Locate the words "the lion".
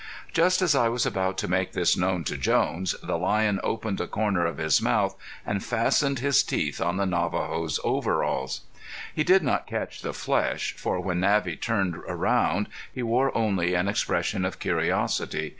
3.03-3.59